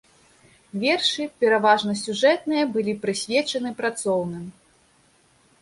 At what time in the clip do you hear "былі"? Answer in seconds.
2.79-2.97